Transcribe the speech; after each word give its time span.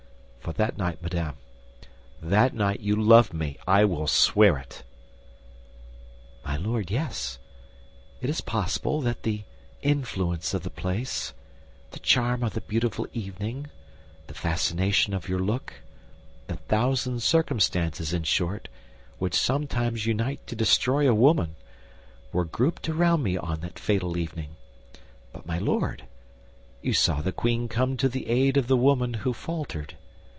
For 0.41 0.53
that 0.53 0.75
night, 0.75 1.01
madame, 1.03 1.35
that 2.19 2.53
night 2.55 2.79
you 2.79 2.95
loved 2.95 3.31
me, 3.31 3.59
I 3.67 3.85
will 3.85 4.07
swear 4.07 4.57
it." 4.57 4.81
"My 6.43 6.57
Lord, 6.57 6.89
yes; 6.89 7.37
it 8.21 8.29
is 8.29 8.41
possible 8.41 9.01
that 9.01 9.21
the 9.21 9.43
influence 9.83 10.55
of 10.55 10.63
the 10.63 10.71
place, 10.71 11.33
the 11.91 11.99
charm 11.99 12.41
of 12.41 12.55
the 12.55 12.59
beautiful 12.61 13.05
evening, 13.13 13.67
the 14.25 14.33
fascination 14.33 15.13
of 15.13 15.29
your 15.29 15.39
look—the 15.39 16.55
thousand 16.55 17.21
circumstances, 17.21 18.11
in 18.11 18.23
short, 18.23 18.67
which 19.19 19.35
sometimes 19.35 20.07
unite 20.07 20.45
to 20.47 20.55
destroy 20.55 21.07
a 21.07 21.13
woman—were 21.15 22.45
grouped 22.45 22.89
around 22.89 23.21
me 23.21 23.37
on 23.37 23.59
that 23.59 23.77
fatal 23.77 24.17
evening; 24.17 24.55
but, 25.31 25.45
my 25.45 25.59
Lord, 25.59 26.05
you 26.81 26.93
saw 26.93 27.21
the 27.21 27.31
queen 27.31 27.67
come 27.69 27.95
to 27.95 28.09
the 28.09 28.27
aid 28.27 28.57
of 28.57 28.67
the 28.67 28.75
woman 28.75 29.13
who 29.13 29.33
faltered. 29.33 29.95